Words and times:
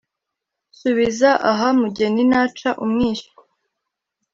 subiza 0.79 1.29
aha 1.49 1.67
mugeni 1.79 2.23
naca 2.31 2.69
umwishywa, 2.83 3.41